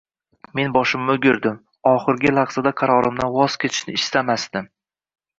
[0.59, 1.59] Men boshimni o‘girdim,
[1.91, 4.71] oxirgi lahzada qarorimdan voz kechishni istamasdim